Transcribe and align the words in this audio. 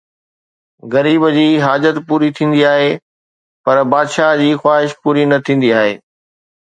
غريب 0.93 1.23
جي 1.35 1.43
حاجت 1.65 1.97
پوري 2.07 2.29
ٿيندي 2.39 2.63
آهي 2.71 2.89
پر 3.65 3.83
بادشاهه 3.93 4.35
جي 4.41 4.51
خواهش 4.63 4.97
پوري 5.03 5.31
نه 5.33 5.37
ٿيندي 5.45 5.71
آهي 5.83 5.93